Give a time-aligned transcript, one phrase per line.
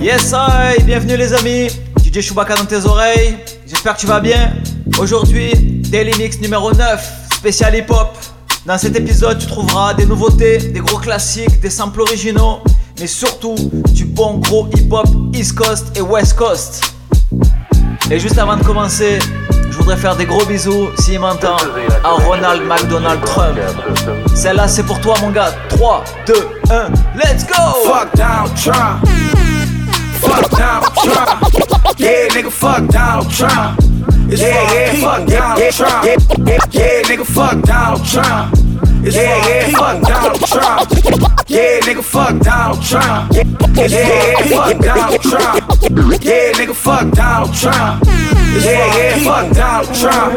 [0.00, 1.68] Yes, hi, bienvenue les amis.
[2.04, 3.36] DJ Chewbacca dans tes oreilles.
[3.66, 4.52] J'espère que tu vas bien.
[4.98, 5.52] Aujourd'hui,
[5.90, 8.16] Daily Mix numéro 9, spécial hip-hop.
[8.66, 12.60] Dans cet épisode, tu trouveras des nouveautés, des gros classiques, des samples originaux,
[13.00, 13.56] mais surtout
[13.92, 16.94] du bon gros hip-hop East Coast et West Coast.
[18.10, 19.18] Et juste avant de commencer,
[19.78, 21.56] je voudrais faire des gros bisous, s'il m'entend,
[22.04, 23.56] à Ronald McDonald Trump.
[24.34, 25.52] Celle-là, c'est pour toi, mon gars.
[25.68, 26.34] 3, 2,
[26.70, 27.54] 1, let's go!
[27.84, 29.06] Fuck Donald Trump.
[30.20, 31.98] Fuck Donald Trump.
[31.98, 33.78] Yeah, nigga, fuck Donald Trump.
[34.28, 36.04] Yeah, yeah, fuck Donald Trump.
[36.72, 38.67] Yeah, nigga, fuck Donald Trump.
[39.02, 40.90] Yeah, yeah, fuck Donald Trump.
[41.48, 43.32] Yeah, nigga, fuck Donald Trump.
[43.32, 45.64] Yeah, yeah, fuck Donald Trump.
[46.22, 48.04] Yeah, nigga, fuck Donald Trump.
[48.06, 50.34] Yeah, yeah, fuck Donald Trump.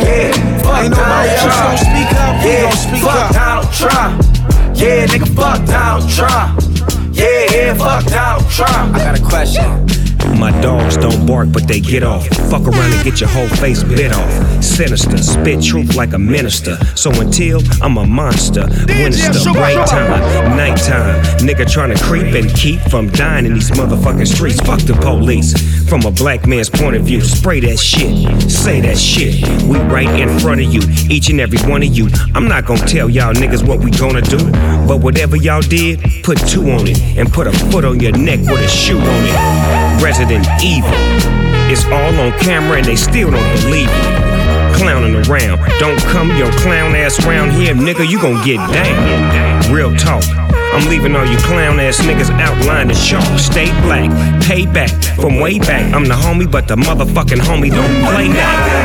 [0.00, 0.32] Yeah,
[0.62, 1.66] fuck Ain't nobody Donald else Trump.
[1.66, 3.32] gon' speak up, we Yeah, gon' speak fuck up.
[3.32, 4.76] Donald Trump.
[4.76, 7.14] Yeah, nigga, fuck Donald Trump.
[7.14, 8.94] Yeah, yeah, fuck Donald Trump.
[8.94, 9.99] I got a question.
[10.40, 12.26] My dogs don't bark, but they get off.
[12.48, 14.64] Fuck around and get your whole face bit off.
[14.64, 16.78] Sinister, spit truth like a minister.
[16.96, 21.20] So until I'm a monster, when it's the right time, nighttime.
[21.40, 24.58] Nigga trying to creep and keep from dying in these motherfucking streets.
[24.60, 25.52] Fuck the police.
[25.90, 29.44] From a black man's point of view, spray that shit, say that shit.
[29.68, 32.08] We right in front of you, each and every one of you.
[32.34, 34.38] I'm not gonna tell y'all niggas what we gonna do,
[34.88, 38.40] but whatever y'all did, put two on it and put a foot on your neck
[38.40, 40.00] with a shoe on it.
[40.02, 40.94] Resident Evil.
[41.66, 44.78] It's all on camera and they still don't believe me.
[44.78, 45.58] Clowning around.
[45.80, 49.74] Don't come your clown ass around here, nigga, you gon' get down.
[49.74, 50.22] Real talk.
[50.72, 53.24] I'm leaving all you clown ass niggas outlined the chalk.
[53.40, 54.08] Stay black,
[54.44, 55.92] pay back from way back.
[55.92, 58.79] I'm the homie, but the motherfucking homie don't play that.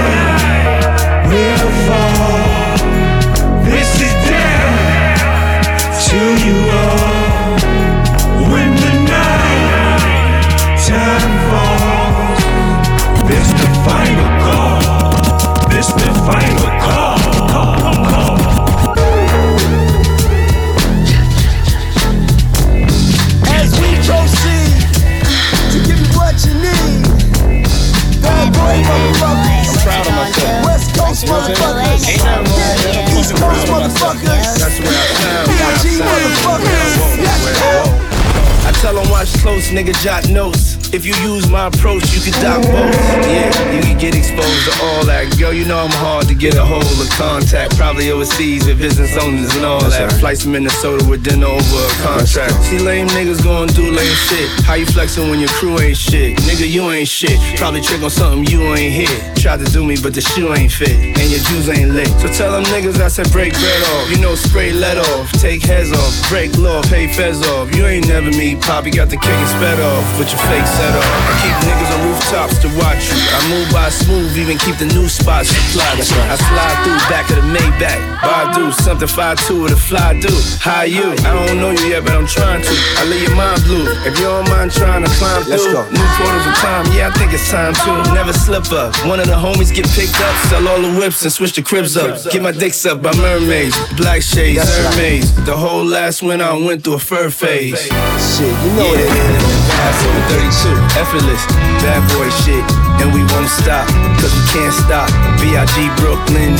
[47.16, 47.65] Contact.
[47.95, 50.11] Probably overseas with business owners and all that.
[50.19, 52.51] Flights to Minnesota with dinner over a contract.
[52.67, 54.51] See, lame niggas gon' do lame shit.
[54.67, 56.35] How you flexing when your crew ain't shit?
[56.44, 57.39] Nigga, you ain't shit.
[57.56, 59.38] Probably trick on something you ain't hit.
[59.39, 60.91] Tried to do me, but the shoe ain't fit.
[60.91, 62.11] And your juice ain't lit.
[62.19, 64.12] So tell them niggas I said break bread off.
[64.12, 65.31] You know, spray let off.
[65.39, 66.12] Take heads off.
[66.27, 67.73] Break law, pay feds off.
[67.73, 70.03] You ain't never me, Poppy got the cake and sped off.
[70.19, 71.07] With your fake set off.
[71.31, 73.16] I keep niggas on rooftops to watch you.
[73.23, 76.03] I move by smooth, even keep the new spots supplied.
[76.03, 77.84] I slide through back of the Maybach.
[78.22, 80.29] Badu, something 5'2 with a fly do.
[80.59, 81.13] How you?
[81.25, 82.73] I don't know you yet, but I'm trying to.
[82.97, 83.85] I leave your mind blue.
[84.06, 85.73] If you don't mind trying to climb Let's through.
[85.73, 85.90] go.
[85.91, 88.13] New portals of time, yeah, I think it's time to.
[88.13, 88.95] Never slip up.
[89.06, 91.97] One of the homies get picked up, sell all the whips and switch the cribs
[91.97, 92.18] up.
[92.31, 95.34] Get my dicks up by mermaids, black shades, mermaids.
[95.45, 97.79] The whole last winter I went through a fur phase.
[97.81, 99.65] Shit, you know Yeah, that.
[99.65, 101.44] pass over 32, effortless,
[101.84, 102.63] bad boy shit,
[103.01, 103.85] and we won't stop,
[104.18, 105.07] cause we can't stop.
[105.38, 105.75] B.I.G.
[106.01, 106.57] Brooklyn,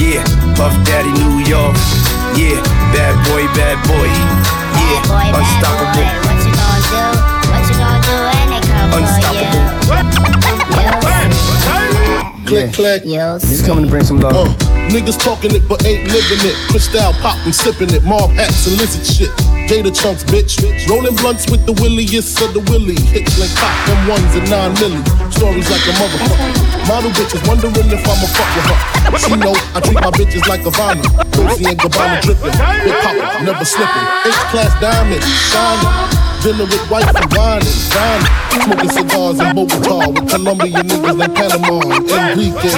[0.00, 0.24] yeah,
[0.56, 1.76] Puff Daddy New York,
[2.38, 2.56] yeah,
[2.94, 5.92] bad boy, bad boy, yeah, Bad boy, bad unstoppable.
[5.92, 6.08] boy.
[6.24, 7.04] What you gonna do?
[7.52, 9.64] What you gonna do when they come Unstoppable.
[12.46, 13.02] Click, click.
[13.02, 13.14] for you?
[13.14, 14.34] You He's coming to bring some love.
[14.36, 16.56] Uh, niggas talking it but ain't living it.
[16.70, 18.04] Cristal poppin', sipping it.
[18.04, 19.30] Mob hats and lizard shit.
[19.68, 20.60] Gator chunks, bitch.
[20.88, 22.96] Rolling blunts with the williest of the willy.
[23.12, 25.00] Hits like pop, them ones and nine milli.
[25.32, 26.74] Stories like a motherfucker.
[26.88, 28.78] Model bitches wondering if I'ma fuck with her.
[29.18, 31.02] She know I treat my bitches like a Vanna.
[31.32, 32.52] Pussy and Gabbana dripping.
[32.52, 34.06] Big papa, never slipping.
[34.26, 36.23] H-class diamond, shining.
[36.44, 38.28] Dinner with wife and wine and dining.
[38.52, 42.04] Smoking cigars in Bogota with Colombian niggas like Panama and
[42.36, 42.74] Enriquez.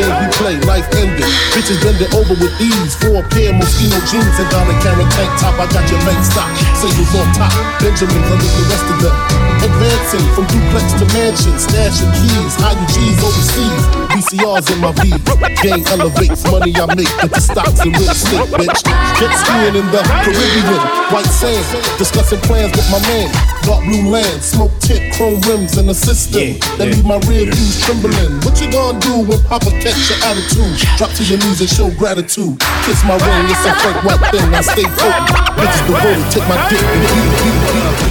[0.00, 1.28] Then we play, life ended.
[1.52, 2.96] Bitches bend it over with ease.
[2.96, 5.60] Four pair Moschino jeans and down a carrot tank top.
[5.60, 6.48] I got your main stock.
[6.80, 7.52] Singles on top.
[7.78, 9.47] Benjamins under the rest of them.
[9.78, 13.82] Advance from duplex to mansion, stashing keys, hiding G's overseas.
[14.10, 15.14] VCRs in my V.
[15.62, 18.82] Gang elevates money I make into stocks and real estate, bitch.
[19.22, 20.82] Jet skiing in the Caribbean,
[21.14, 21.62] white sand,
[21.94, 23.30] discussing plans with my man.
[23.62, 27.78] Dark blue land, smoke tint, chrome rims, and a system that leave my rear views
[27.86, 28.34] trembling.
[28.42, 30.74] What you gonna do when Papa catch your attitude?
[30.98, 32.58] Drop to your knees and show gratitude.
[32.82, 34.42] Kiss my ring, it's a Frank White thing.
[34.50, 35.38] I stay potent.
[35.54, 38.07] Bitches devoted, take my dick and eat eat eat.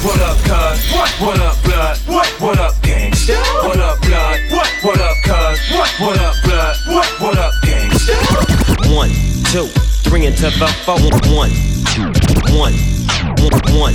[0.00, 0.92] What, what up, cuz?
[0.92, 1.98] What, what up, blood?
[2.06, 3.36] What, what up, gangsta?
[3.62, 4.40] What up, blood?
[4.50, 5.60] What, what up, cuz?
[5.72, 6.76] What, what up, blood?
[6.86, 8.96] What, what up, gangsta?
[8.96, 9.10] One,
[9.52, 9.66] two,
[10.08, 10.96] three into the four.
[11.36, 11.50] One,
[11.92, 12.08] two,
[12.56, 12.72] one,
[13.78, 13.94] one,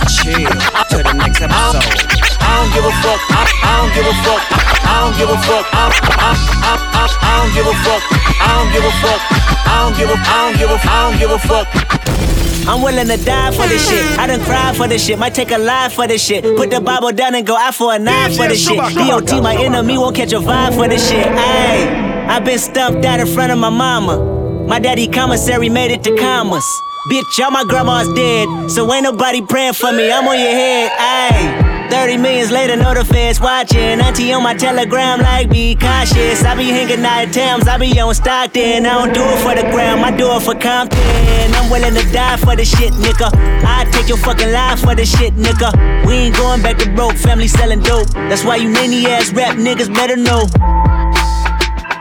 [0.00, 0.50] Just chill
[0.90, 1.84] to the next episode.
[2.40, 3.20] I don't give a fuck.
[3.30, 4.42] I, I don't give a fuck.
[4.80, 5.66] I don't give a fuck.
[5.72, 8.02] I, I, I, I, I don't give a fuck.
[8.40, 9.20] I don't give a fuck.
[9.66, 10.16] I don't give a.
[10.16, 10.78] I don't give a.
[10.88, 11.68] I don't give a fuck.
[12.68, 14.18] I'm willing to die for this shit.
[14.18, 15.18] I done cried for this shit.
[15.18, 16.44] Might take a life for this shit.
[16.56, 18.76] Put the Bible down and go out for a knife for this shit.
[18.76, 21.26] DOT, my enemy won't catch a vibe for this shit.
[21.26, 24.66] Ayy, I been stumped out in front of my mama.
[24.66, 26.64] My daddy commissary made it to commas.
[27.08, 30.12] Bitch, all my grandma's dead, so ain't nobody praying for me.
[30.12, 31.90] I'm on your head, ayy.
[31.90, 33.98] 30 millions later, the feds watching.
[33.98, 36.44] Auntie on my telegram, like, be cautious.
[36.44, 38.84] I be hanging out at Thames, I be on Stockton.
[38.84, 41.00] I don't do it for the gram, I do it for Compton.
[41.54, 43.30] I'm willing to die for the shit, nigga.
[43.64, 45.72] I take your fucking life for the shit, nigga.
[46.06, 48.10] We ain't going back to broke, family selling dope.
[48.28, 50.42] That's why you nanny ass rap niggas better know.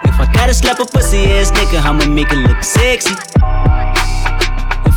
[0.03, 3.15] If I gotta slap a pussy ass nigga, I'ma make it look sexy.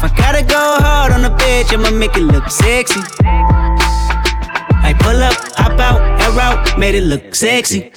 [0.02, 2.98] If I gotta go hard on a bitch, I'ma make it look sexy.
[3.22, 7.92] I pull up, hop out, air out, made it look sexy.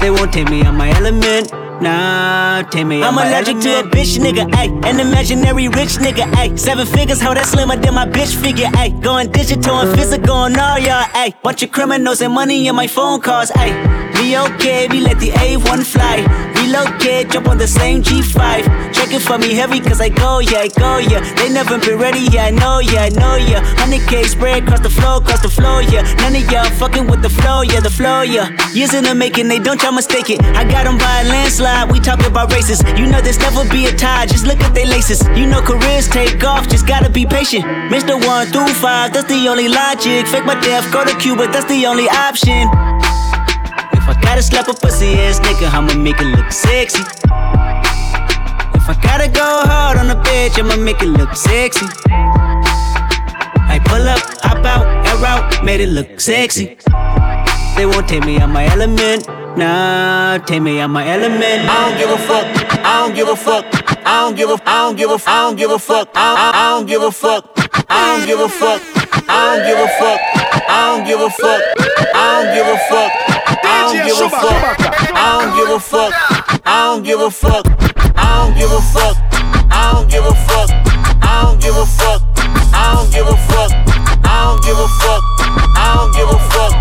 [0.00, 1.52] They won't take me on my element.
[1.82, 4.72] Nah, take me I'm allergic to a bitch nigga, ayy.
[4.86, 6.58] An imaginary rich nigga, ayy.
[6.58, 8.98] Seven figures, how that slimmer than my bitch figure, ayy.
[9.02, 11.34] Going digital and physical on all y'all, ayy.
[11.42, 13.74] Bunch of criminals and money in my phone calls, ayy.
[14.14, 16.51] Be okay, we let the A1 fly.
[16.62, 18.94] Relocate, jump on the same G5.
[18.94, 21.20] Check it for me heavy, cause I go, yeah, I go, yeah.
[21.34, 23.64] They never been ready, yeah, I know, yeah, I know, yeah.
[23.82, 26.02] 100k spread across the floor, across the floor, yeah.
[26.22, 28.46] None of y'all fucking with the flow, yeah, the flow, yeah.
[28.72, 30.40] Years in the making, they don't try mistake it.
[30.54, 32.80] I got them by a landslide, we talking about races.
[32.96, 35.26] You know there's never be a tie, just look at they laces.
[35.34, 37.64] You know careers take off, just gotta be patient.
[37.90, 38.14] Mr.
[38.14, 40.28] 1 through 5, that's the only logic.
[40.28, 42.70] Fake my death, go to Cuba, that's the only option.
[44.02, 47.02] If I gotta slap a pussy ass nigga, I'ma make it look sexy.
[48.74, 51.86] If I gotta go hard on a bitch, I'ma make it look sexy.
[52.10, 56.76] I pull up, hop out, air out, made it look sexy.
[57.76, 59.28] They won't take me out my element.
[59.56, 61.62] Nah, take me out my element.
[61.70, 62.46] I don't give a fuck.
[62.84, 63.64] I don't give a fuck.
[64.04, 64.58] I don't give a.
[64.66, 65.18] I don't give a.
[65.26, 66.08] I don't give a fuck.
[66.16, 67.44] I, I, I don't give a fuck.
[67.88, 68.82] I don't give a fuck.
[69.28, 70.31] I don't give a fuck.
[70.72, 71.62] I don't give a fuck.
[72.14, 73.12] I don't give a fuck.
[73.60, 74.64] I don't give a fuck.
[75.12, 76.14] I don't give a fuck.
[76.64, 77.66] I don't give a fuck.
[78.16, 79.16] I don't give a fuck.
[79.68, 80.70] I don't give a fuck.
[81.20, 82.20] I don't give a fuck.
[82.72, 83.72] I don't give a fuck.
[84.24, 85.20] I don't give a fuck.
[85.76, 86.72] I don't give a fuck.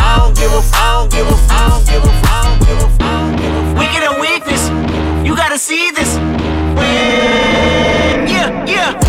[0.00, 0.56] I don't give a.
[0.56, 0.60] I don't give a.
[0.64, 1.36] I don't give a.
[1.52, 2.12] I don't give a.
[2.16, 3.78] I don't give a.
[3.78, 4.72] Weak in a weakness.
[5.26, 6.16] You gotta see this.
[8.24, 9.03] Yeah, yeah.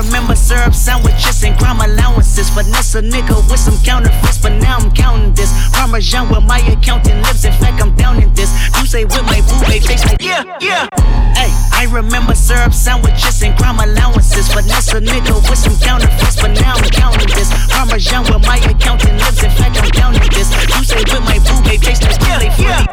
[0.00, 2.48] Remember syrup sandwiches and crime allowances.
[2.48, 5.52] Finesse a nigga with some counterfeits, but now I'm counting this.
[5.76, 7.44] Parmesan where my accountant lives.
[7.44, 8.48] In fact, I'm down in this.
[8.80, 10.88] You say with my boo, face like, yeah, yeah.
[11.36, 14.48] Ay, I remember syrup sandwiches and crime allowances.
[14.48, 17.52] Finesse a nigga with some counterfeits, but now I'm counting this.
[17.68, 19.44] Parmesan where my accountant lives.
[19.44, 20.48] In fact, I'm down in this.
[20.72, 22.86] You say with my boo, face like, yeah, yeah.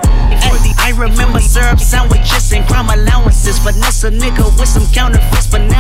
[0.44, 3.60] Ay, I remember syrup sandwiches and crime allowances.
[3.60, 5.77] Finesse a nigga with some counterfeits, but now.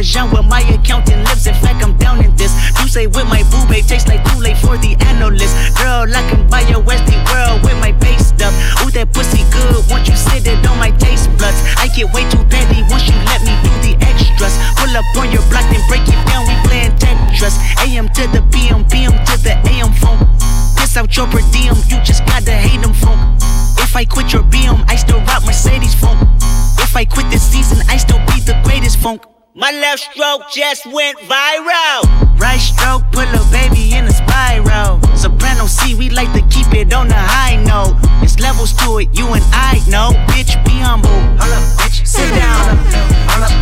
[0.00, 1.46] Parmesan where my accountant lives.
[1.46, 2.56] In fact, I'm down in this.
[2.80, 5.52] You say with my boo, babe, tastes like Kool-Aid for the analyst.
[5.76, 8.56] Girl, I can buy your Westy world with my base stuff.
[8.80, 11.60] Ooh, that pussy good, once you sit it on my taste buds.
[11.76, 14.56] I get way too petty once you let me do the extras.
[14.80, 17.60] Pull up on your block, then break it down, we playing Tetris.
[17.84, 20.16] AM to the PM, PM to the AM phone.
[20.80, 23.20] Piss out your per diem, you just gotta hate them funk.
[23.76, 26.24] If I quit your BM, I still rock Mercedes funk.
[26.80, 27.49] If I quit this
[29.60, 32.08] My left stroke just went viral.
[32.40, 34.98] Right stroke, put a baby in a spiral.
[35.14, 37.94] Soprano C, we like to keep it on the high note.
[38.24, 40.16] It's levels to it, you and I know.
[40.32, 41.10] Bitch, be humble.
[41.36, 42.78] Hold up, bitch, sit down.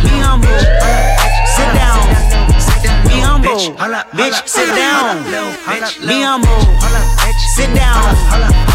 [0.01, 0.47] Be humble.
[1.51, 1.99] Sit down.
[3.03, 3.59] Be humble.
[4.15, 5.25] Bitch, sit down.
[6.07, 6.63] Be humble.
[7.57, 8.68] Sit down.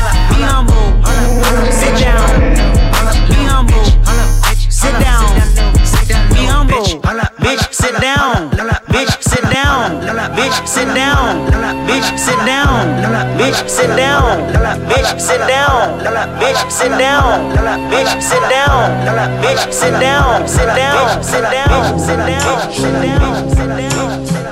[13.85, 14.41] Sit down.
[14.89, 16.01] Bitch, sit down.
[16.41, 17.53] Bitch, sit down.
[17.91, 19.43] Bitch, sit down.
[19.43, 20.49] Bitch, sit down.
[20.49, 21.23] Sit down.
[21.23, 21.99] Sit down.
[21.99, 22.01] Sit down.
[22.01, 23.51] Sit down.
[23.51, 24.25] Sit down.
[24.25, 24.45] Sit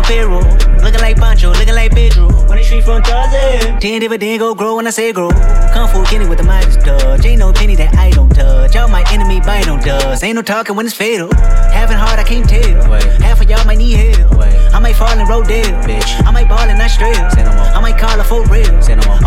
[0.00, 0.42] On payroll.
[0.82, 2.29] Looking like Pancho, looking like Pedro.
[2.70, 3.80] On the street from Tarzan.
[3.80, 5.30] Ten dividend go grow when I say grow.
[5.74, 7.24] Kung Fu Kenny with the Midas touch.
[7.24, 8.76] Ain't no penny that I don't touch.
[8.76, 10.22] Y'all my enemy bite on dust.
[10.22, 11.28] Ain't no talking when it's fatal.
[11.74, 12.82] Having hard, I can't tell.
[13.22, 14.38] Half of y'all might need help.
[14.72, 15.66] I might fall in roll dead.
[15.84, 16.24] Bitch.
[16.24, 17.16] I might ball and not straight.
[17.16, 18.70] I might call her for real.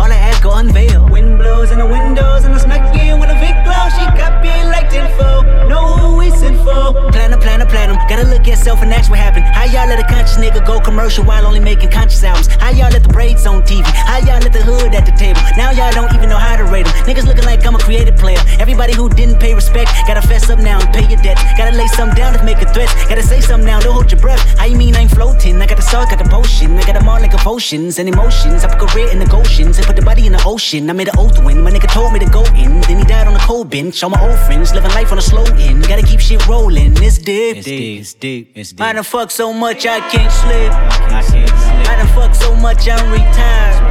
[0.00, 1.06] All I ask go unveil.
[1.10, 3.84] Wind blows in the windows and I snuck in with a big glow.
[3.92, 5.44] She got me like tenfold.
[5.68, 6.96] Know who we sent for.
[7.12, 7.96] Platinum, platinum, platinum.
[8.08, 9.44] Gotta look at self and ask what happened.
[9.44, 12.48] How y'all let a conscious nigga go commercial while only making conscious albums?
[12.56, 13.82] How y'all let the on TV?
[13.82, 15.42] How y'all let the hood at the table?
[15.56, 16.94] Now y'all don't even know how to rate them.
[17.04, 18.38] Niggas looking like I'm a creative player.
[18.58, 21.42] Everybody who didn't pay respect, gotta fess up now and pay your debts.
[21.58, 22.88] Gotta lay something down to make a threat.
[23.08, 24.40] Gotta say something now, don't hold your breath.
[24.58, 25.60] How you mean I ain't floating?
[25.60, 26.78] I got the salt, got the potion.
[26.78, 28.64] I got them all like potions and emotions.
[28.64, 30.88] I put career in the oceans and put the body in the ocean.
[30.88, 32.80] I made an oath when my nigga told me to go in.
[32.82, 34.02] Then he died on a cold bench.
[34.02, 35.86] All my old friends living life on a slow end.
[35.86, 36.94] Gotta keep shit rolling.
[37.02, 37.58] It's deep.
[37.58, 38.00] It's deep.
[38.00, 38.52] It's deep.
[38.54, 38.80] It's deep.
[38.80, 40.72] I done fuck so much I can't sleep.
[40.72, 41.73] I can't sleep.
[42.14, 43.82] I done fuck so much I'm retired.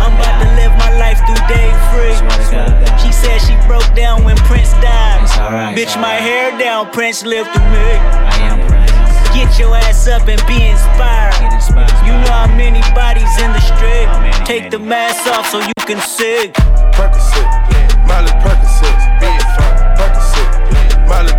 [0.00, 2.16] I'm about to live my life through day free.
[3.02, 5.76] She said she broke down when Prince died.
[5.76, 7.78] Bitch, my hair down, Prince lived through me.
[7.78, 8.72] I am
[9.34, 11.32] Get your ass up and be inspired.
[12.04, 14.06] You know how many bodies in the street.
[14.44, 16.52] Take the mask off so you can see.
[16.92, 17.48] Percocet,
[18.06, 19.96] Miley Percocet, be fine.
[19.96, 21.32] Percocet, Miley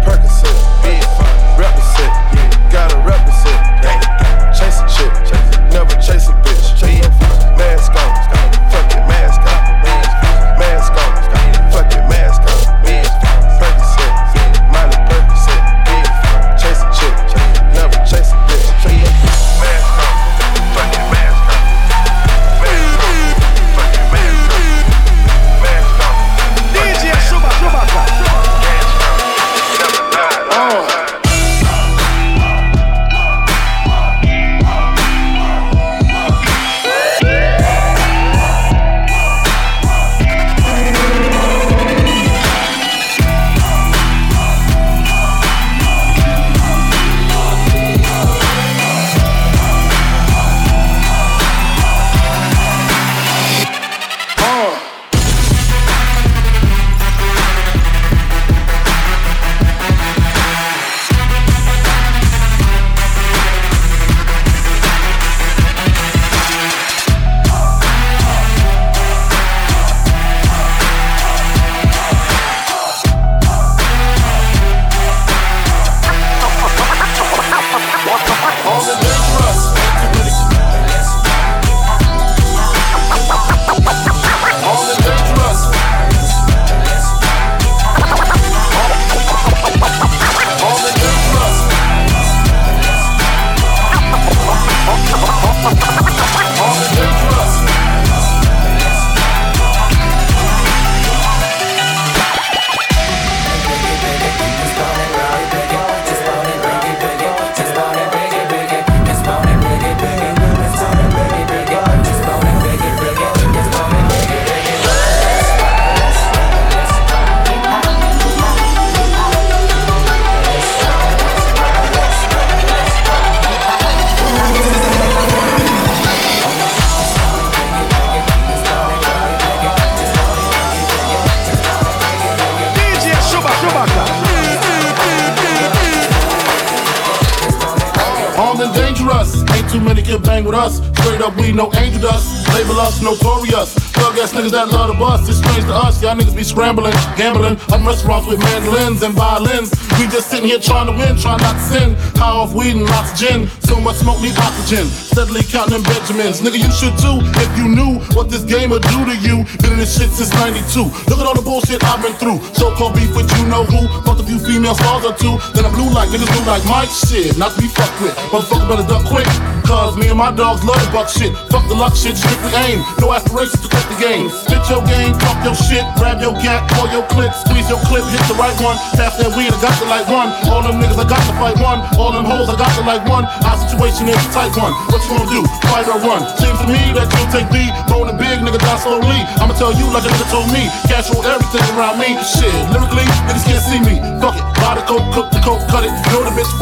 [139.13, 139.49] us.
[139.51, 140.77] Ain't too many can bang with us.
[140.99, 142.47] Straight up, we no angel dust.
[142.53, 143.92] Label us notorious.
[144.03, 145.23] Thug ass niggas that love the bus.
[145.31, 146.03] It's strange to us.
[146.03, 147.55] Y'all niggas be scrambling, gambling.
[147.71, 149.71] I'm restaurants with mandolins and violins.
[149.95, 151.89] We just sitting here trying to win, trying not to sin.
[152.19, 153.47] High off weed and lots of gin.
[153.63, 154.91] So much smoke need oxygen.
[154.91, 156.43] Steadily counting Benjamins.
[156.43, 159.47] Nigga, you should too if you knew what this game would do to you.
[159.63, 160.83] Been in this shit since 92.
[161.07, 162.43] Look at all the bullshit I've been through.
[162.59, 163.87] So called beef with you know who.
[164.03, 165.39] Fucked a few female stars or two.
[165.55, 167.39] Then I'm blue like niggas blue like Mike shit.
[167.39, 168.11] Not to be fucked with.
[168.35, 169.31] Motherfucker better duck quick.
[169.63, 171.31] Cause me and my dogs love buck shit.
[171.47, 172.83] Fuck the luck shit, strictly aim.
[172.99, 174.29] No aspirations to quit the game.
[174.29, 178.03] Spit your game, talk your shit, grab your gat, pull your clip, squeeze your clip,
[178.09, 178.77] hit the right one.
[178.97, 180.29] Pass that weed, I got to like one.
[180.49, 181.79] All them niggas, I got to fight one.
[181.97, 183.25] All them hoes, I got to like one.
[183.45, 184.73] Our situation is a tight one.
[184.89, 185.41] What you gonna do?
[185.69, 186.21] Fight or run?
[186.39, 187.71] Seems to me that you take lead.
[187.89, 189.19] Rolling big, nigga, die slowly.
[189.41, 190.69] I'ma tell you like a nigga told me.
[190.89, 192.17] Cash roll everything around me.
[192.23, 193.05] Shit, lyrically,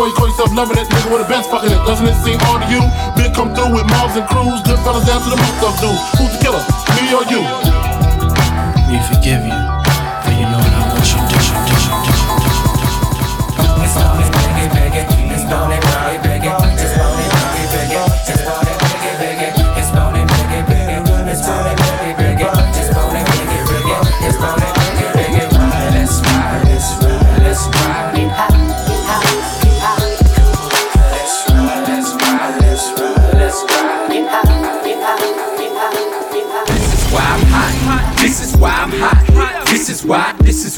[0.02, 0.88] before you call yourself loving it.
[0.90, 1.86] Nigga with a bench fucking it.
[1.86, 2.82] Doesn't it seem odd to you?
[3.16, 4.62] Big come through with mobs and crews.
[4.66, 6.02] Good fellas down to the moot of dudes.
[6.18, 6.64] Who's the killer?
[6.98, 7.91] Me or you?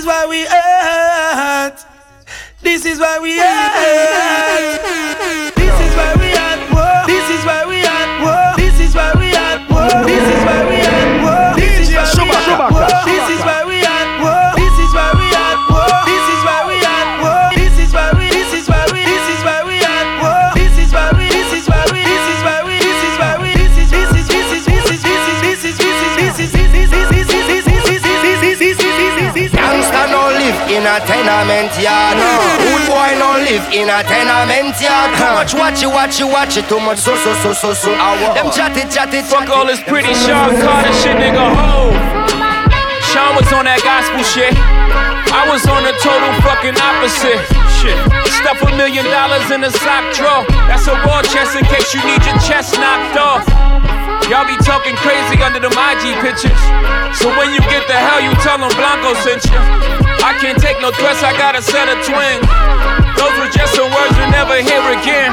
[0.00, 1.84] is why we hurt.
[2.62, 5.59] This is why we hurt.
[31.40, 32.16] Tenement yard.
[32.20, 32.32] No.
[32.60, 35.16] Good boy no live in a tenement yard.
[35.16, 36.68] Too much watch you, watch you, watch it.
[36.68, 37.90] Too much so so so so so.
[38.36, 41.40] Them chat it, chat it, Fuck all this pretty Sean Carter shit, nigga.
[41.40, 41.96] Ho.
[43.08, 44.52] Sean was on that gospel shit.
[45.32, 47.40] I was on the total fucking opposite.
[47.80, 47.96] Shit.
[48.44, 50.44] Stuff a million dollars in a sock drawer.
[50.68, 53.44] That's a war chest in case you need your chest knocked off.
[54.28, 56.60] Y'all be talking crazy under them IG pictures.
[57.16, 60.09] So when you get the hell, you tell them Blanco sent you.
[60.20, 62.44] I can't take no threats, I got a set of twins.
[63.16, 65.32] Those were just some words you'll never hear again.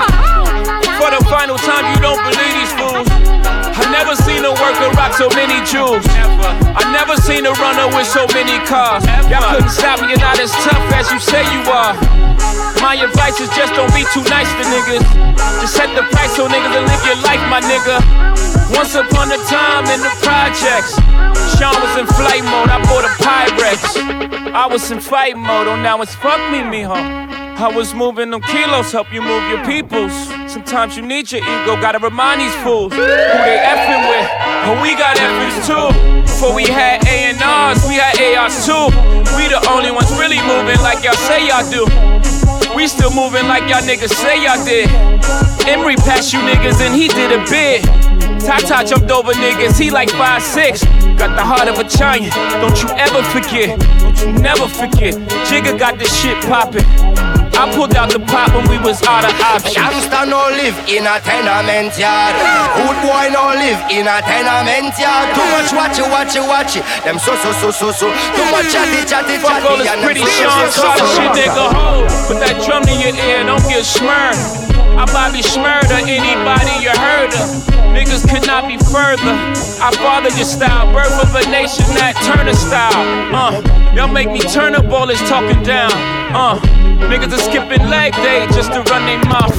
[1.00, 3.08] For the final time, you don't believe these fools.
[3.78, 6.04] I never seen a worker rock so many jewels.
[6.10, 9.06] I never seen a runner with so many cars.
[9.30, 11.94] Y'all couldn't stop me, you're not as tough as you say you are.
[12.82, 15.06] My advice is just don't be too nice to niggas.
[15.62, 18.00] Just set the price so niggas will live your life, my nigga.
[18.72, 20.96] Once upon a time in the projects,
[21.56, 22.70] Sean was in flight mode.
[22.70, 23.98] I bought a Pyrex.
[24.54, 25.68] I was in fight mode.
[25.68, 26.96] Oh, now it's fuck me, mijo.
[27.58, 30.14] I was moving them kilos, help you move your peoples.
[30.52, 34.30] Sometimes you need your ego, gotta remind these fools who they effing with.
[34.62, 36.22] But we got effings too.
[36.22, 38.94] Before we had A&Rs, we had ARs too.
[39.36, 41.86] We the only ones really moving like y'all say y'all do.
[42.76, 44.90] We still moving like y'all niggas say y'all did.
[45.66, 48.07] Emery passed you niggas and he did a bid.
[48.40, 51.18] Tata jumped over niggas, he like 5'6.
[51.18, 53.80] Got the heart of a giant, don't you ever forget.
[54.00, 55.16] Don't you never forget.
[55.48, 56.86] Jigga got this shit poppin'.
[57.58, 59.74] I pulled out the pop when we was out of options.
[59.74, 62.38] Gangsta no live in a tenement yard.
[62.78, 65.34] Good boy no live in a tenement yard.
[65.34, 66.86] Too much watch you, watch you, watch it.
[67.02, 68.14] Them so so so so so.
[68.14, 69.90] Too much chatty chatty Fuck all chatty.
[69.90, 71.66] this pretty Sean Carter shit, nigga.
[72.30, 74.67] Put that drum in your ear, don't get smirned.
[74.98, 77.46] I Bobby Shmurda, anybody you heard of.
[77.94, 79.38] Niggas could not be further.
[79.78, 83.06] I father your style, birth of a nation Nat Turner style.
[83.30, 83.62] Uh,
[83.94, 85.94] y'all make me turn up all this talking down.
[86.34, 86.58] Uh,
[87.14, 89.54] niggas are skipping leg day just to run their mouth.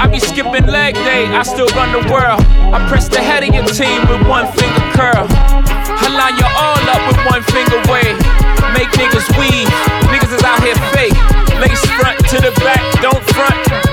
[0.00, 2.40] I be skipping leg day, I still run the world.
[2.72, 5.28] I press the head of your team with one finger curl.
[5.28, 8.16] I line you all up with one finger wave.
[8.72, 9.68] Make niggas weave.
[10.08, 11.12] Niggas is out here fake.
[11.60, 13.87] Lace front to the back, don't front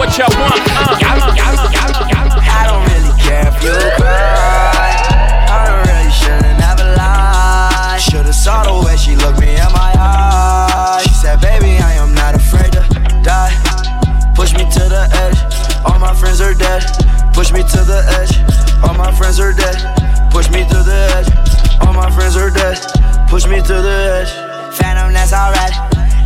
[0.00, 0.56] what you want.
[0.56, 4.96] Uh, I don't really care if you cry.
[5.44, 8.00] I really shouldn't never lie.
[8.00, 11.04] Should've saw the way she looked me in my eyes.
[11.04, 12.80] She said, baby, I am not afraid to
[13.20, 13.52] die.
[14.34, 15.36] Push me to the edge.
[15.84, 16.80] All my friends are dead.
[17.34, 18.32] Push me to the edge.
[18.82, 19.76] All my friends are dead.
[20.32, 21.28] Push me to the edge.
[21.84, 22.80] All my friends are dead.
[23.28, 24.32] Push me to the edge.
[24.80, 25.76] Phantom, that's alright.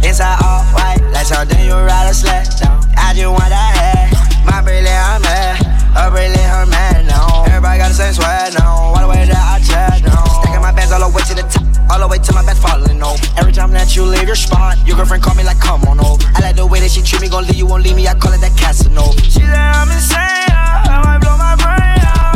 [0.04, 2.84] Inside all white, like something you ride a sled down.
[2.96, 4.12] I just want that head.
[4.44, 5.64] My brilliant, I'm mad.
[5.96, 7.44] Her brilliant, her man now.
[7.48, 8.92] Everybody got the same swag now.
[8.92, 10.24] All the way that I chat now.
[10.44, 11.64] Stacking my bands all the way to the top.
[11.90, 13.16] All the way to my bed falling over.
[13.40, 16.20] Every time that you leave your spot, your girlfriend call me like, come on over.
[16.36, 18.06] I like the way that she treat me, gon' leave you, won't leave me.
[18.06, 19.16] I call it that Casanova.
[19.24, 22.33] She said I'm insane, I might blow my brain out.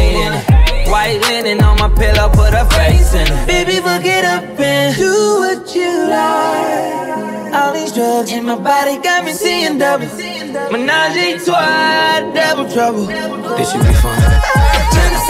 [0.00, 0.88] Put a eight in it.
[0.90, 3.46] White linen on my pillow, put her face in it.
[3.46, 7.54] Baby, fuck it up and do what you like.
[7.54, 10.06] All these drugs in my body got me seeing double.
[10.70, 13.06] Menage a trois, double trouble.
[13.56, 15.29] This should be fun.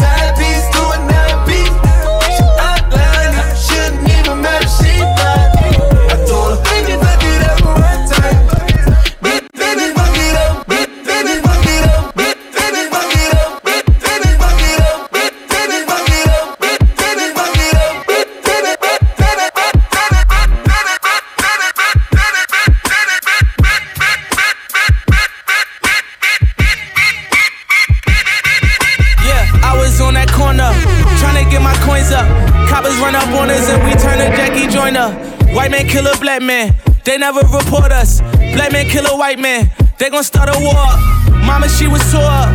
[36.31, 36.73] Black man,
[37.05, 38.21] they never report us.
[38.55, 40.87] Black man kill a white man, they gon' start a war.
[41.43, 42.55] Mama, she was tore up,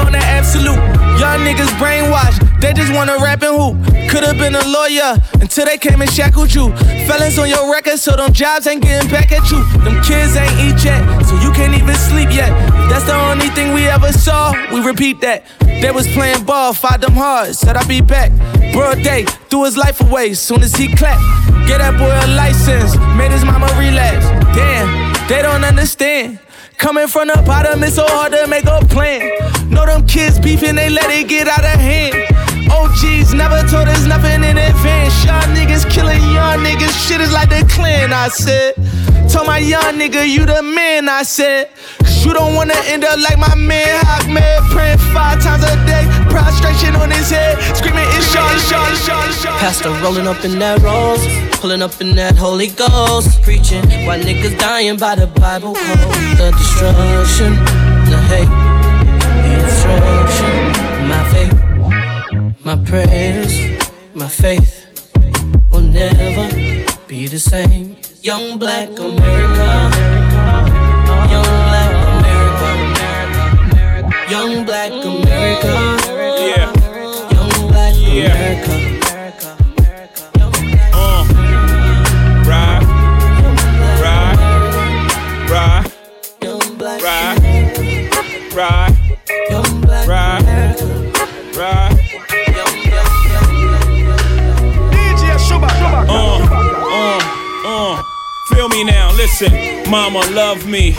[0.00, 0.80] on that absolute.
[1.20, 3.76] Young niggas brainwashed, they just wanna rap and hoop.
[4.08, 6.74] Could've been a lawyer until they came and shackled you.
[7.04, 9.60] Felons on your record, so them jobs ain't getting back at you.
[9.84, 12.48] Them kids ain't eat yet, so you can't even sleep yet.
[12.88, 15.44] That's the only thing we ever saw, we repeat that.
[15.84, 18.32] They was playing ball, fought them hard, said I'd be back.
[18.72, 21.20] Broad day, threw his life away, soon as he clapped.
[21.68, 24.24] Get that boy a license, made his mama relapse.
[24.56, 24.88] Damn,
[25.28, 26.40] they don't understand.
[26.78, 29.28] Coming from the bottom, it's so hard to make a plan.
[29.68, 32.16] Know them kids beefing, they let it get out of hand.
[32.72, 35.12] OGs never told us nothing in advance.
[35.28, 38.72] Y'all niggas killing young niggas, shit is like the clan, I said.
[39.34, 41.68] Told my young nigga, you the man, I said.
[41.98, 44.62] Cause you don't wanna end up like my man Hawk, man.
[44.70, 49.58] Praying five times a day, prostration on his head, screaming, it's Sean, Sean, Sean, Sean.
[49.58, 51.26] Pastor rolling up in that rose,
[51.58, 56.38] pulling up in that Holy Ghost, preaching why niggas dying by the Bible code.
[56.38, 57.54] The destruction,
[58.06, 58.54] the hate,
[59.42, 60.54] the instruction,
[61.10, 63.52] my faith, my prayers,
[64.14, 64.86] my faith
[65.72, 66.46] will never
[67.08, 67.96] be the same.
[68.24, 69.90] Young black America,
[71.28, 72.70] young black America,
[74.30, 75.74] young black America,
[76.40, 76.72] Yeah.
[77.34, 78.32] young black Yeah.
[78.32, 78.74] America.
[80.94, 81.24] Uh.
[82.48, 82.82] Right.
[84.00, 84.38] Right.
[85.50, 85.84] Right.
[87.02, 87.38] Right.
[88.54, 88.83] Right.
[99.40, 99.90] Listen.
[99.90, 100.94] Mama loved me.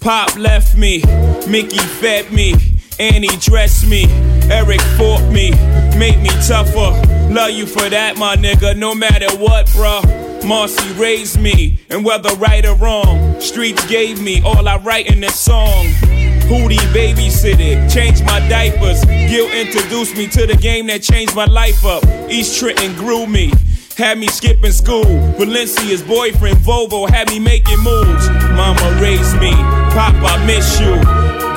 [0.00, 1.02] Pop left me.
[1.48, 2.54] Mickey fed me.
[2.98, 4.06] Annie dressed me.
[4.50, 5.50] Eric fought me.
[5.98, 6.92] Made me tougher.
[7.32, 8.76] Love you for that, my nigga.
[8.76, 10.44] No matter what, bruh.
[10.44, 15.20] Marcy raised me, and whether right or wrong, streets gave me all I write in
[15.20, 15.86] this song.
[16.46, 19.04] Hootie babysitted, changed my diapers.
[19.04, 22.04] Gil introduced me to the game that changed my life up.
[22.30, 23.52] East Trenton grew me.
[23.98, 25.02] Had me skipping school.
[25.38, 28.28] Valencia's boyfriend, Volvo, had me making moves.
[28.54, 29.50] Mama raised me.
[29.50, 30.94] Pop, I miss you.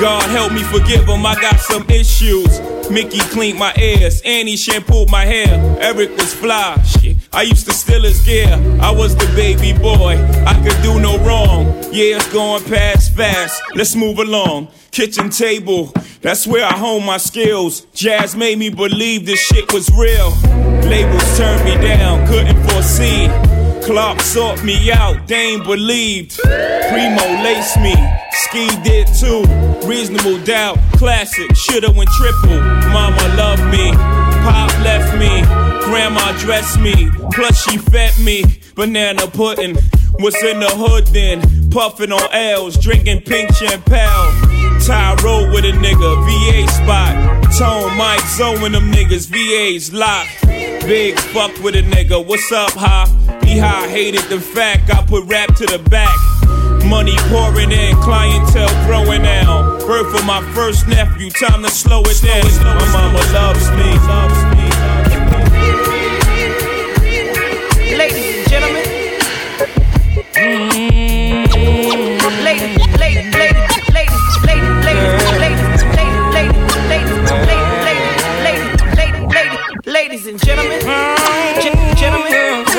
[0.01, 2.59] God help me forgive him, I got some issues.
[2.89, 5.53] Mickey cleaned my ears, Annie shampooed my hair.
[5.79, 7.17] Eric was fly, shit.
[7.31, 8.49] I used to steal his gear.
[8.81, 11.67] I was the baby boy, I could do no wrong.
[11.93, 13.61] Yeah, it's going past fast.
[13.75, 14.69] Let's move along.
[14.89, 17.81] Kitchen table, that's where I hone my skills.
[17.93, 20.70] Jazz made me believe this shit was real.
[20.89, 23.27] Labels turned me down, couldn't foresee.
[23.83, 26.39] Clark sought me out, Dame believed.
[26.39, 27.95] Primo laced me,
[28.31, 29.43] Ski did too.
[29.87, 32.59] Reasonable doubt, classic, shoulda went triple.
[32.91, 33.91] Mama loved me,
[34.43, 35.41] Pop left me,
[35.85, 38.43] Grandma dressed me, plus she fed me.
[38.75, 39.75] Banana pudding,
[40.19, 41.41] what's in the hood then?
[41.71, 44.51] Puffing on L's, drinking pink champagne.
[44.85, 47.31] Ty road with a nigga, VA spot.
[47.57, 50.27] Tone Mike, Zoe and them niggas, VA's lock.
[50.85, 53.07] Big fuck with a nigga, what's up, Hop?
[53.43, 56.17] He high hated the fact I put rap to the back.
[56.85, 59.79] Money pouring in, clientele growing out.
[59.85, 62.43] Birth of my first nephew, time to slow it down.
[62.75, 64.50] My mama loves me.
[80.31, 80.79] And gentlemen.
[80.79, 82.70] Gen- Gentlemen, gentlemen.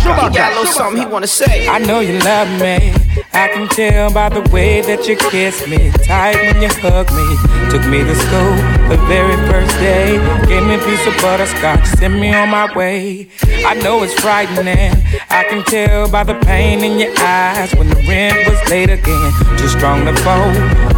[0.00, 1.68] He got a little something he wanna say.
[1.68, 2.92] I know you love me.
[3.32, 5.90] I can tell by the way that you kiss me.
[6.04, 7.26] Tight when you hug me.
[7.70, 8.54] Took me to school
[8.88, 10.18] the very first day.
[10.46, 11.84] Gave me a piece of butterscotch.
[11.98, 13.28] Sent me on my way.
[13.66, 14.92] I know it's frightening.
[15.30, 19.32] I can tell by the pain in your eyes when the rent was late again.
[19.58, 20.54] Too strong to fold.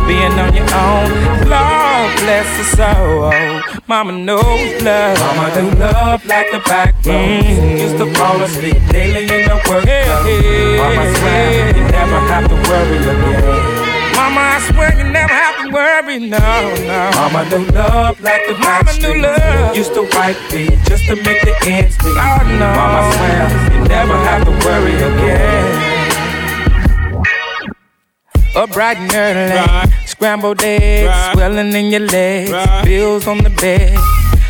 [0.07, 1.09] Being on your own.
[1.49, 3.70] Lord bless her soul.
[3.91, 5.19] Mama knows love.
[5.19, 7.43] Mama do love like the backbone.
[7.43, 7.77] Mm-hmm.
[7.77, 9.85] Used to fall asleep daily in the work.
[10.79, 14.15] Mama swear you never have to worry again.
[14.15, 17.11] Mama, I swear you never have to worry, no, no.
[17.19, 19.77] Mama knew love like the Mama knew love.
[19.77, 22.15] Used to wipe feet just to make the ends meet.
[22.15, 22.71] Oh, no.
[22.71, 25.90] Mama swear you never have to worry again.
[28.55, 32.51] Up bright and early, scrambled eggs, swelling in your legs,
[32.85, 33.97] bills on the bed.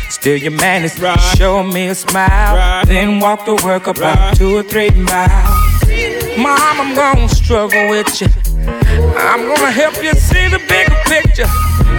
[0.09, 4.63] Still you managed to show me a smile, then walk to work about two or
[4.63, 5.85] three miles.
[6.37, 8.27] Mom, I'm gonna struggle with you.
[9.17, 11.49] I'm gonna help you see the bigger picture.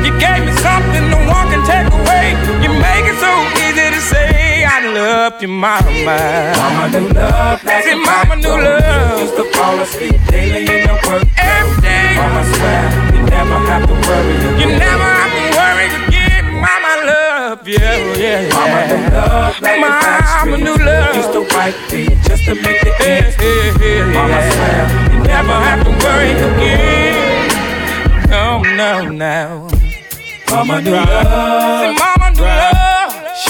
[0.05, 2.35] You gave me something no one can take away.
[2.63, 4.42] You make it so easy to say
[4.75, 6.55] I love you, mama.
[6.57, 9.21] Mama knew love, like See, mama knew love.
[9.21, 11.29] Used to fall asleep daily in the work.
[11.37, 12.17] Every day.
[12.17, 14.61] Mama swear you never have to worry again.
[14.61, 17.77] You never have to worry again, mama love you.
[17.79, 18.49] Yeah, yeah.
[18.49, 21.17] Mama knew love, like mama knew love.
[21.17, 24.09] Used to wipe feet just to make the ends meet.
[24.17, 24.83] Mama swear
[25.13, 27.51] you never have to worry again.
[28.31, 29.69] No, no, no.
[30.51, 31.81] Mama knew love.
[31.85, 32.12] See, mama love.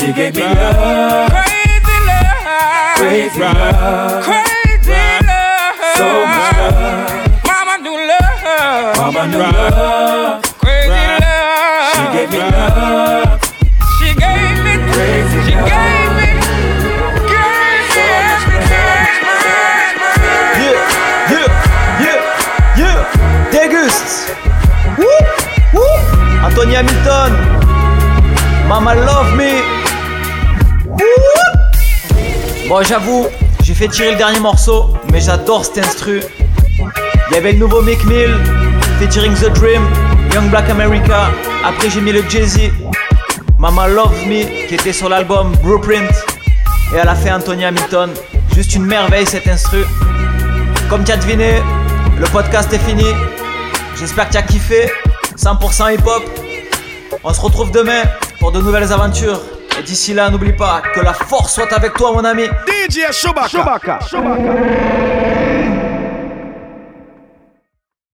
[0.02, 1.30] She gave me love.
[1.30, 2.96] Crazy love.
[2.98, 4.24] Crazy love.
[4.24, 5.78] Crazy love.
[5.94, 7.46] So much love.
[7.46, 8.96] Mama knew love.
[8.98, 10.42] Mama knew love.
[10.58, 11.94] Crazy love.
[11.94, 13.38] She gave me love.
[14.00, 16.28] She gave me crazy She gave me.
[20.58, 20.78] Yeah,
[21.30, 21.46] yeah,
[22.02, 22.20] yeah,
[22.76, 22.98] yeah.
[23.54, 24.34] Déguste.
[24.98, 25.06] Woo,
[25.72, 25.94] woo.
[26.42, 27.32] Anthony Hamilton.
[28.66, 29.81] Mama love me.
[32.72, 33.26] Bon, j'avoue,
[33.62, 36.22] j'ai fait tirer le dernier morceau, mais j'adore cet instru.
[37.28, 38.35] Il y avait le nouveau Mick Mill,
[38.98, 39.87] featuring The Dream,
[40.32, 41.26] Young Black America.
[41.62, 42.70] Après, j'ai mis le Jay-Z,
[43.58, 46.11] Mama Love Me, qui était sur l'album Blueprint.
[46.94, 48.08] Et à la fin, Anthony Hamilton.
[48.54, 49.85] Juste une merveille cet instru.
[50.88, 51.61] Comme tu as deviné,
[52.18, 53.04] le podcast est fini.
[54.00, 54.90] J'espère que tu as kiffé.
[55.37, 56.22] 100% hip-hop.
[57.22, 58.04] On se retrouve demain
[58.40, 59.42] pour de nouvelles aventures.
[59.82, 62.44] Et d'ici là, n'oublie pas que la force soit avec toi, mon ami.
[62.44, 63.48] DJ Chewbacca.
[64.08, 65.21] Chewbacca.